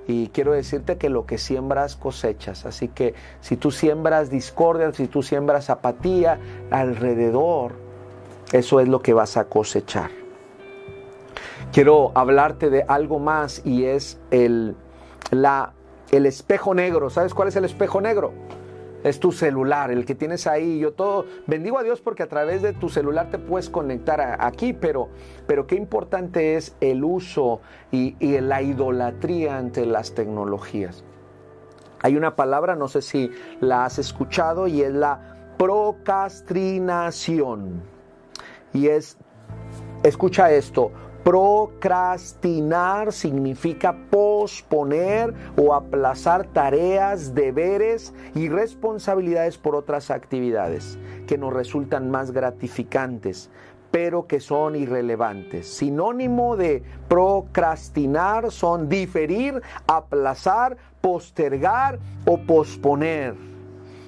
[0.06, 2.66] Y quiero decirte que lo que siembras cosechas.
[2.66, 6.38] Así que si tú siembras discordia, si tú siembras apatía
[6.70, 7.72] alrededor,
[8.52, 10.10] eso es lo que vas a cosechar.
[11.72, 14.76] Quiero hablarte de algo más y es el,
[15.30, 15.72] la,
[16.10, 17.08] el espejo negro.
[17.08, 18.32] ¿Sabes cuál es el espejo negro?
[19.04, 20.78] Es tu celular, el que tienes ahí.
[20.78, 24.72] Yo todo, bendigo a Dios porque a través de tu celular te puedes conectar aquí,
[24.72, 25.08] pero,
[25.46, 27.60] pero qué importante es el uso
[27.90, 31.04] y, y la idolatría ante las tecnologías.
[32.00, 37.82] Hay una palabra, no sé si la has escuchado, y es la procrastinación.
[38.72, 39.18] Y es,
[40.02, 40.90] escucha esto,
[41.24, 52.10] Procrastinar significa posponer o aplazar tareas, deberes y responsabilidades por otras actividades que nos resultan
[52.10, 53.50] más gratificantes,
[53.92, 55.68] pero que son irrelevantes.
[55.68, 63.51] Sinónimo de procrastinar son diferir, aplazar, postergar o posponer.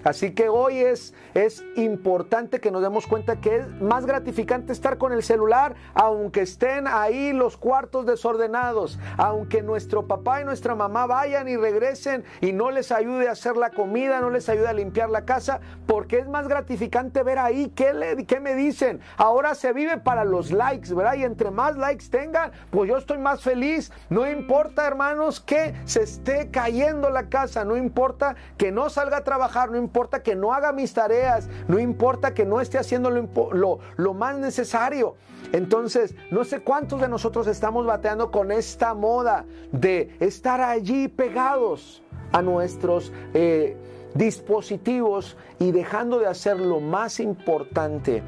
[0.04, 4.98] Así que hoy es, es importante que nos demos cuenta que es más gratificante estar
[4.98, 11.06] con el celular, aunque estén ahí los cuartos desordenados, aunque nuestro papá y nuestra mamá
[11.06, 14.74] vayan y regresen y no les ayude a hacer la comida, no les ayude a
[14.74, 19.00] limpiar la casa, porque es más gratificante ver ahí qué, le, qué me dicen.
[19.16, 21.14] Ahora se vive para los likes, ¿verdad?
[21.14, 23.90] Y entre más likes tengan, pues yo estoy más feliz.
[24.10, 29.24] No importa, hermanos, que se esté cayendo la casa, no importa que no salga a
[29.24, 33.10] trabajar, no importa importa que no haga mis tareas, no importa que no esté haciendo
[33.10, 35.14] lo, más necesario.
[35.52, 42.02] Entonces, no sé cuántos de nosotros estamos bateando con esta moda de estar allí pegados
[42.32, 43.76] a nuestros eh,
[44.14, 48.24] dispositivos y dejando de hacer lo más importante.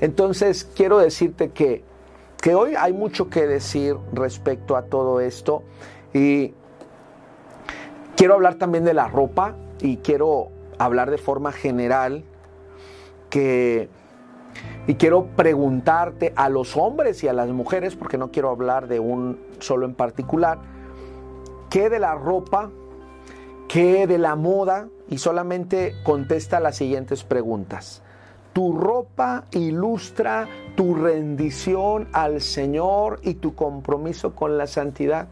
[0.00, 1.84] Entonces, quiero decirte que,
[2.42, 5.62] que hoy hay mucho que decir respecto a todo esto
[6.12, 6.54] y
[8.16, 12.24] quiero hablar también de la ropa y quiero hablar de forma general
[13.30, 13.88] que
[14.86, 19.00] y quiero preguntarte a los hombres y a las mujeres, porque no quiero hablar de
[19.00, 20.58] un solo en particular,
[21.70, 22.70] ¿qué de la ropa?
[23.68, 24.88] ¿Qué de la moda?
[25.08, 28.02] Y solamente contesta las siguientes preguntas.
[28.52, 35.28] ¿Tu ropa ilustra tu rendición al Señor y tu compromiso con la santidad?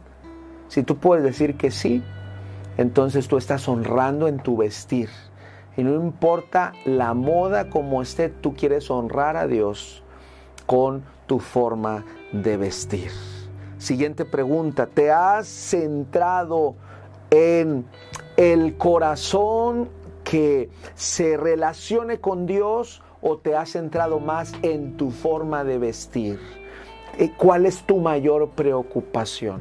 [0.69, 2.03] Si tú puedes decir que sí,
[2.77, 5.09] entonces tú estás honrando en tu vestir.
[5.77, 10.03] Y no importa la moda como esté, tú quieres honrar a Dios
[10.67, 13.11] con tu forma de vestir.
[13.79, 16.77] Siguiente pregunta, ¿te has centrado
[17.31, 17.85] en
[18.37, 19.89] el corazón
[20.23, 26.41] que se relacione con Dios o te has centrado más en tu forma de vestir?
[27.19, 29.61] Eh, ¿Cuál es tu mayor preocupación?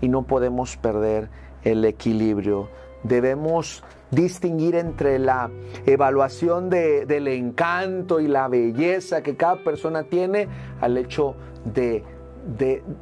[0.00, 1.28] Y no podemos perder
[1.64, 2.68] el equilibrio.
[3.02, 5.50] Debemos distinguir entre la
[5.86, 10.48] evaluación del encanto y la belleza que cada persona tiene
[10.80, 12.04] al hecho de,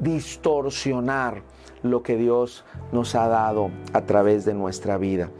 [0.00, 1.42] distorsionar
[1.82, 5.30] lo que Dios nos ha dado a través de nuestra vida.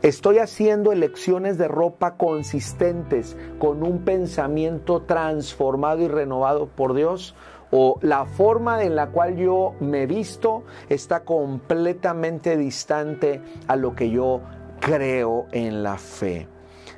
[0.00, 7.36] Estoy haciendo elecciones de ropa consistentes con un pensamiento transformado y renovado por Dios
[7.72, 14.10] o la forma en la cual yo me visto está completamente distante a lo que
[14.10, 14.42] yo
[14.78, 16.46] creo en la fe.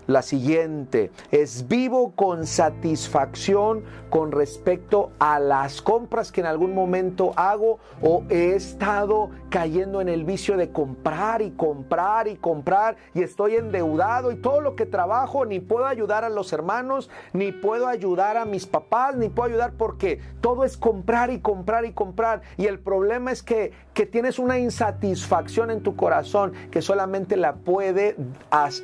[0.07, 1.11] La siguiente.
[1.31, 8.23] Es vivo con satisfacción con respecto a las compras que en algún momento hago o
[8.29, 14.31] he estado cayendo en el vicio de comprar y comprar y comprar y estoy endeudado
[14.31, 18.45] y todo lo que trabajo ni puedo ayudar a los hermanos, ni puedo ayudar a
[18.45, 22.43] mis papás, ni puedo ayudar porque todo es comprar y comprar y comprar.
[22.57, 27.55] Y el problema es que, que tienes una insatisfacción en tu corazón que solamente la
[27.55, 28.17] puede,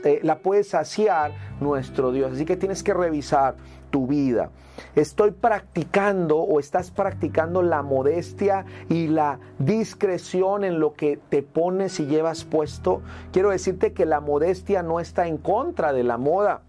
[0.05, 0.41] eh, la
[0.75, 2.33] hacer nuestro Dios.
[2.33, 3.57] Así que tienes que revisar
[3.91, 4.51] tu vida.
[4.95, 11.99] Estoy practicando o estás practicando la modestia y la discreción en lo que te pones
[11.99, 13.03] y llevas puesto.
[13.33, 16.63] Quiero decirte que la modestia no está en contra de la moda.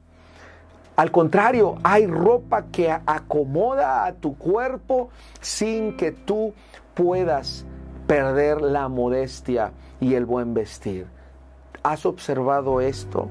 [0.96, 6.54] Al contrario, hay ropa que acomoda a tu cuerpo sin que tú
[6.96, 7.66] puedas
[8.08, 11.08] perder la modestia y el buen vestir.
[11.84, 13.30] ¿Has observado esto?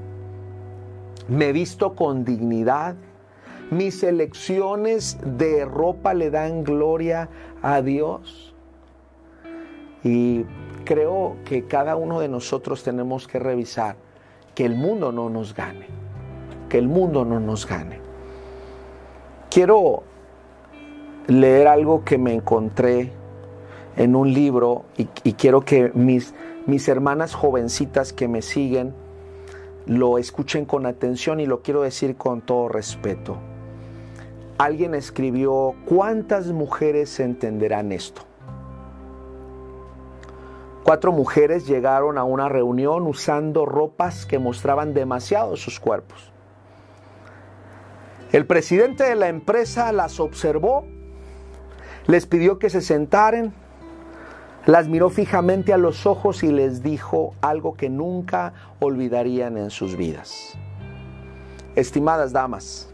[1.27, 2.95] me visto con dignidad,
[3.69, 7.29] mis elecciones de ropa le dan gloria
[7.61, 8.53] a Dios.
[10.03, 10.43] Y
[10.83, 13.95] creo que cada uno de nosotros tenemos que revisar
[14.55, 15.87] que el mundo no nos gane,
[16.67, 17.99] que el mundo no nos gane.
[19.49, 20.03] Quiero
[21.27, 23.13] leer algo que me encontré
[23.97, 26.33] en un libro y, quiero que mis,
[26.65, 28.93] mis hermanas jovencitas que me siguen,
[29.85, 33.37] lo escuchen con atención y lo quiero decir con todo respeto.
[34.57, 38.21] Alguien escribió, ¿cuántas mujeres entenderán esto?
[40.83, 46.31] Cuatro mujeres llegaron a una reunión usando ropas que mostraban demasiado sus cuerpos.
[48.31, 50.85] El presidente de la empresa las observó,
[52.07, 53.53] les pidió que se sentaran
[54.65, 59.95] las miró fijamente a los ojos y les dijo algo que nunca olvidarían en sus
[59.95, 60.53] vidas.
[61.75, 62.89] Estimadas damas,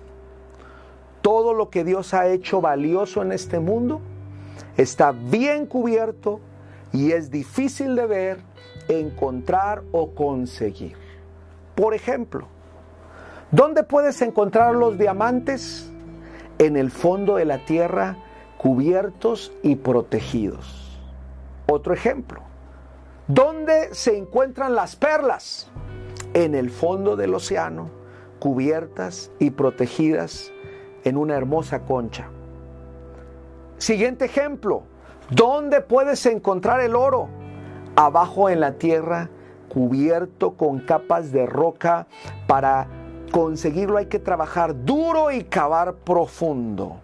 [1.21, 3.99] todo lo que Dios ha hecho valioso en este mundo
[4.77, 6.39] está bien cubierto
[6.93, 8.39] y es difícil de ver,
[8.87, 10.95] encontrar o conseguir.
[11.75, 12.47] Por ejemplo,
[13.51, 15.91] ¿dónde puedes encontrar los diamantes?
[16.59, 18.17] En el fondo de la tierra,
[18.57, 20.86] cubiertos y protegidos.
[21.69, 22.41] Otro ejemplo,
[23.27, 25.69] ¿dónde se encuentran las perlas?
[26.33, 27.89] En el fondo del océano,
[28.39, 30.53] cubiertas y protegidas
[31.03, 32.29] en una hermosa concha.
[33.77, 34.83] Siguiente ejemplo,
[35.29, 37.27] ¿dónde puedes encontrar el oro?
[37.97, 39.29] Abajo en la tierra,
[39.67, 42.07] cubierto con capas de roca.
[42.47, 42.87] Para
[43.31, 47.01] conseguirlo hay que trabajar duro y cavar profundo.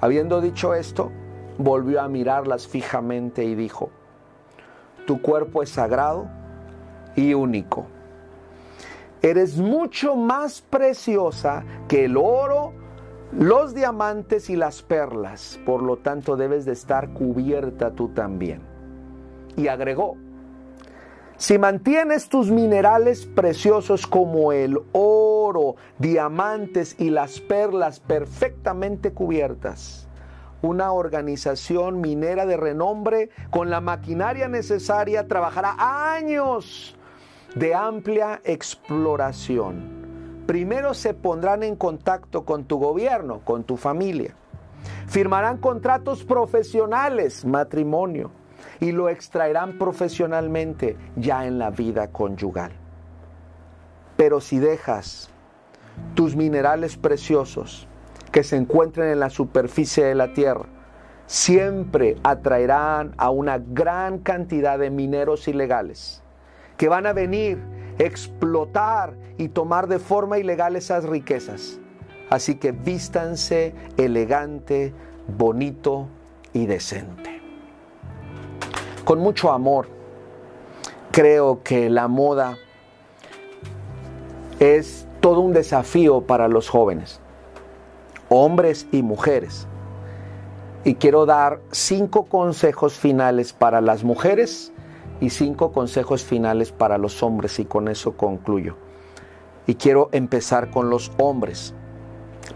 [0.00, 1.10] Habiendo dicho esto,
[1.58, 3.90] volvió a mirarlas fijamente y dijo,
[5.06, 6.28] tu cuerpo es sagrado
[7.16, 7.86] y único.
[9.22, 12.72] Eres mucho más preciosa que el oro,
[13.32, 15.58] los diamantes y las perlas.
[15.64, 18.60] Por lo tanto, debes de estar cubierta tú también.
[19.56, 20.16] Y agregó,
[21.36, 30.03] si mantienes tus minerales preciosos como el oro, diamantes y las perlas perfectamente cubiertas,
[30.64, 35.76] una organización minera de renombre con la maquinaria necesaria trabajará
[36.14, 36.96] años
[37.54, 40.42] de amplia exploración.
[40.46, 44.34] Primero se pondrán en contacto con tu gobierno, con tu familia.
[45.06, 48.30] Firmarán contratos profesionales, matrimonio
[48.80, 52.72] y lo extraerán profesionalmente ya en la vida conyugal.
[54.16, 55.28] Pero si dejas
[56.14, 57.86] tus minerales preciosos
[58.34, 60.66] que se encuentren en la superficie de la tierra,
[61.26, 66.20] siempre atraerán a una gran cantidad de mineros ilegales
[66.76, 67.62] que van a venir,
[67.96, 71.78] explotar y tomar de forma ilegal esas riquezas.
[72.28, 74.92] Así que vístanse elegante,
[75.28, 76.08] bonito
[76.52, 77.40] y decente
[79.04, 79.86] con mucho amor.
[81.12, 82.56] Creo que la moda
[84.58, 87.20] es todo un desafío para los jóvenes,
[88.34, 89.68] hombres y mujeres.
[90.82, 94.72] Y quiero dar cinco consejos finales para las mujeres
[95.20, 98.76] y cinco consejos finales para los hombres y con eso concluyo.
[99.68, 101.74] Y quiero empezar con los hombres,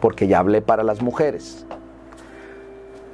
[0.01, 1.64] porque ya hablé para las mujeres.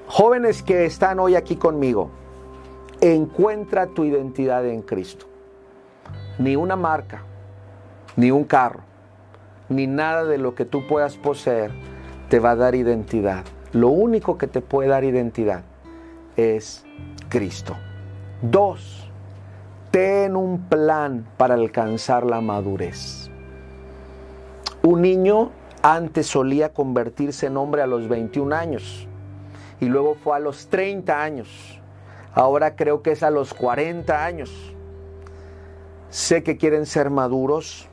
[0.06, 2.10] Jóvenes que están hoy aquí conmigo,
[3.02, 5.26] encuentra tu identidad en Cristo.
[6.38, 7.22] Ni una marca,
[8.16, 8.80] ni un carro,
[9.68, 11.93] ni nada de lo que tú puedas poseer
[12.34, 13.44] te va a dar identidad.
[13.70, 15.62] Lo único que te puede dar identidad
[16.36, 16.84] es
[17.28, 17.76] Cristo.
[18.42, 19.08] Dos,
[19.92, 23.30] ten un plan para alcanzar la madurez.
[24.82, 29.06] Un niño antes solía convertirse en hombre a los 21 años
[29.80, 31.80] y luego fue a los 30 años
[32.34, 34.50] Ahora creo que es a los 40 años.
[36.10, 37.86] Sé que quieren ser maduros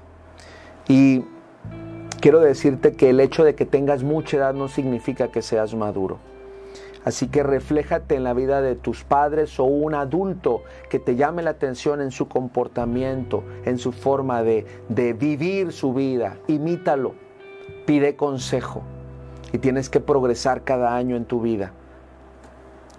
[0.88, 1.26] y
[2.22, 6.20] quiero decirte que el hecho de que tengas mucha edad no significa que seas maduro.
[7.04, 11.42] Así que refléjate en la vida de tus padres o un adulto que te llame
[11.42, 16.38] la atención en su comportamiento, en su forma de, de vivir su vida.
[16.48, 17.16] Imítalo,
[17.88, 18.84] pide consejo
[19.52, 21.74] y tienes que progresar cada año en tu vida.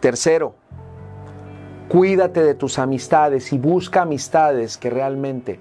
[0.01, 0.57] Tercero,
[1.93, 5.61] Cuídate de tus amistades y busca amistades que realmente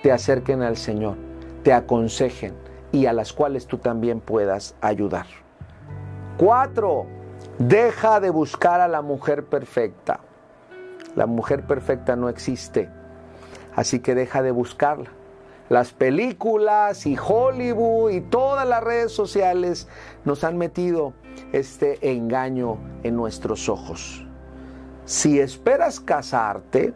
[0.00, 1.16] te acerquen al Señor,
[1.64, 2.54] te aconsejen
[2.92, 5.26] y a las cuales tú también puedas ayudar.
[6.36, 7.06] Cuatro,
[7.58, 10.20] deja de buscar a la mujer perfecta.
[11.14, 12.90] La mujer perfecta no existe,
[13.74, 15.10] así que deja de buscarla.
[15.68, 19.88] Las películas y Hollywood y todas las redes sociales
[20.24, 21.14] nos han metido
[21.52, 24.24] este engaño en nuestros ojos.
[25.06, 26.94] Si esperas casarte,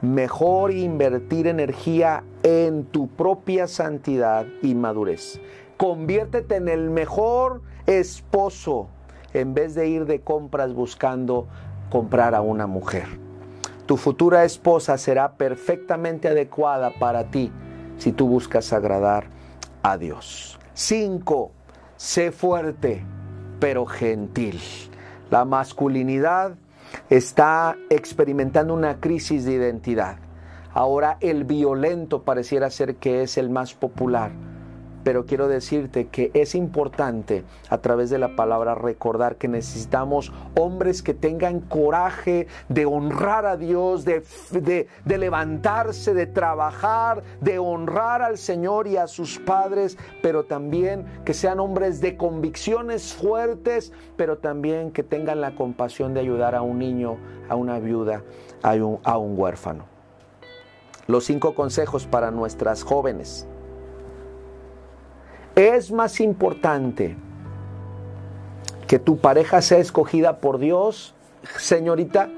[0.00, 5.40] mejor invertir energía en tu propia santidad y madurez.
[5.76, 8.88] Conviértete en el mejor esposo
[9.32, 11.48] en vez de ir de compras buscando
[11.90, 13.06] comprar a una mujer.
[13.86, 17.50] Tu futura esposa será perfectamente adecuada para ti
[17.98, 19.26] si tú buscas agradar
[19.82, 20.58] a Dios.
[20.74, 21.50] 5.
[21.96, 23.04] Sé fuerte,
[23.60, 24.60] pero gentil.
[25.30, 26.54] La masculinidad
[27.10, 30.16] está experimentando una crisis de identidad.
[30.74, 34.32] Ahora el violento pareciera ser que es el más popular.
[35.04, 41.02] pero quiero decirte que es importante a través de la palabra recordar que necesitamos hombres
[41.02, 48.86] que tengan coraje de honrar a Dios, de, levantarse, de trabajar, de honrar al Señor
[48.86, 55.02] y a sus padres, pero también que sean hombres de convicciones fuertes, pero también que
[55.02, 57.16] tengan la compasión de ayudar a un niño,
[57.48, 58.22] a una viuda,
[58.62, 59.91] a un huérfano.
[61.06, 63.46] Los cinco consejos para nuestras jóvenes.
[65.54, 67.16] Es más importante
[68.86, 71.14] que tu pareja sea escogida por Dios,
[71.56, 72.30] señorita,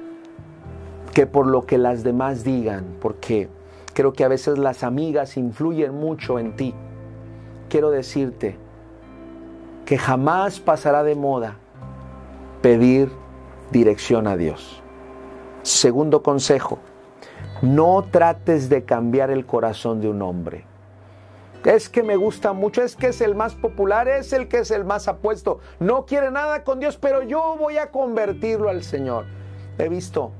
[1.12, 3.49] que por lo que las demás digan, porque
[3.93, 6.75] creo que a veces las amigas influyen mucho en ti.
[7.69, 8.57] Quiero decirte
[9.85, 11.57] que jamás pasará de moda
[12.62, 13.11] pedir
[13.71, 14.83] dirección a Dios.
[15.62, 16.79] Segundo consejo,
[17.65, 20.65] no trates de cambiar el corazón de un hombre
[21.65, 24.71] es que me gusta mucho, es que es el más popular, es el que es
[24.71, 29.25] el más apuesto, no quiere nada con Dios, pero yo voy a convertirlo al Señor.
[29.79, 30.31] He visto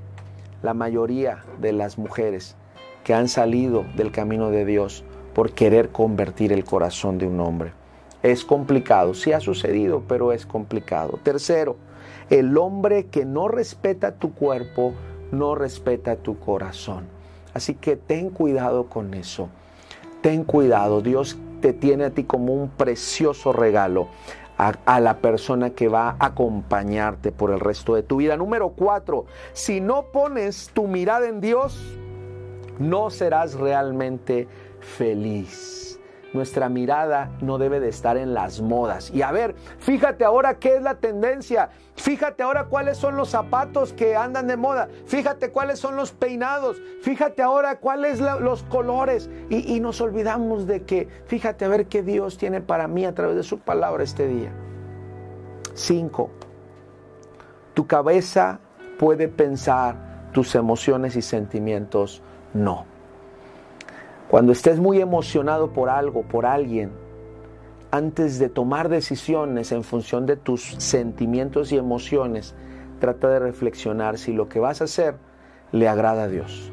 [0.63, 2.57] la mayoría de las mujeres
[3.05, 5.05] que han salido del camino de Dios
[5.35, 7.73] por querer convertir el corazón de un hombre.
[8.23, 11.19] Es complicado, sí ha sucedido, pero es complicado.
[11.23, 11.77] Tercero,
[12.31, 14.95] el hombre que no respeta tu cuerpo,
[15.33, 17.14] no respeta tu corazón.
[17.55, 19.49] Así que ten cuidado con eso
[20.25, 24.09] ten cuidado, Dios te tiene a ti como un precioso regalo.
[24.57, 28.37] A, la persona que va a acompañarte por el resto de tu vida.
[28.37, 31.99] Número cuatro, si no pones tu mirada en Dios,
[32.79, 34.47] no serás realmente
[34.79, 35.94] feliz.
[36.35, 39.13] Nuestra mirada no debe de estar en las modas.
[39.15, 41.71] Y a ver, fíjate ahora qué es la tendencia.
[41.95, 44.89] Fíjate ahora cuáles son los zapatos que andan de moda.
[45.07, 46.83] Fíjate cuáles son los peinados.
[47.03, 49.31] Fíjate ahora cuáles los colores.
[49.49, 53.37] Y, nos olvidamos de que, fíjate a ver qué Dios tiene para mí a través
[53.37, 54.53] de su palabra este día.
[55.75, 56.31] Cinco,
[57.75, 58.59] tu cabeza
[58.99, 62.23] puede pensar, tus emociones y sentimientos
[62.55, 62.94] no.
[64.29, 66.91] Cuando estés muy emocionado por algo, por alguien,
[67.91, 72.55] antes de tomar decisiones en función de tus sentimientos y emociones,
[72.99, 75.17] trata de reflexionar si lo que vas a hacer
[75.73, 76.73] le agrada a Dios.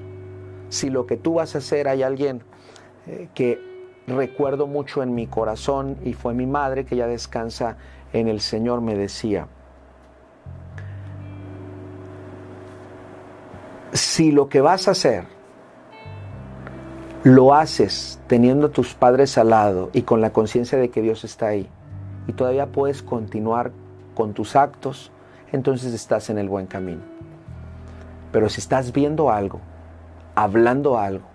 [0.70, 2.42] Si lo que tú vas a hacer hay alguien
[3.06, 3.60] eh, que
[4.08, 7.78] recuerdo mucho en mi corazón y fue mi madre que ya descansa
[8.14, 9.48] en el Señor, me decía,
[13.92, 15.26] si lo que vas a hacer
[17.24, 21.24] lo haces teniendo a tus padres al lado y con la conciencia de que Dios
[21.24, 21.70] está ahí
[22.28, 23.72] y todavía puedes continuar
[24.16, 25.12] con tus actos,
[25.52, 27.02] entonces estás en el buen camino.
[28.32, 29.60] Pero si estás viendo algo,
[30.36, 31.26] hablando algo,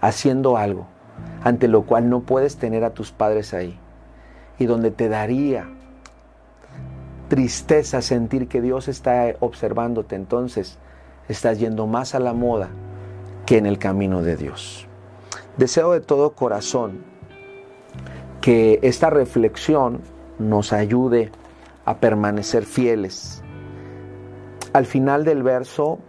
[0.00, 0.86] haciendo algo,
[1.42, 3.78] ante lo cual no puedes tener a tus padres ahí,
[4.58, 5.68] y donde te daría
[7.28, 10.78] tristeza sentir que Dios está observándote, entonces
[11.28, 12.68] estás yendo más a la moda
[13.46, 14.83] que en el camino de Dios.
[15.56, 17.04] Deseo de todo corazón
[18.40, 20.00] que esta reflexión
[20.38, 21.30] nos ayude
[21.84, 23.42] a permanecer fieles.
[24.72, 26.00] Al final del verso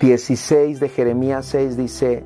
[0.00, 2.24] 16 de Jeremías 6 dice,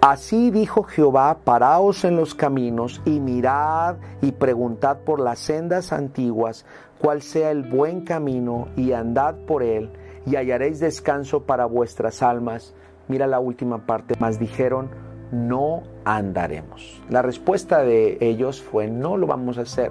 [0.00, 6.64] Así dijo Jehová, paraos en los caminos y mirad y preguntad por las sendas antiguas
[6.98, 9.90] cuál sea el buen camino y andad por él
[10.26, 12.74] y hallaréis descanso para vuestras almas
[13.08, 14.90] Mira la última parte, más dijeron,
[15.32, 17.02] no andaremos.
[17.10, 19.90] La respuesta de ellos fue, no lo vamos a hacer.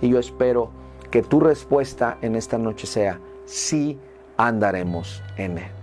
[0.00, 0.70] Y yo espero
[1.10, 3.98] que tu respuesta en esta noche sea, sí
[4.36, 5.75] andaremos en él.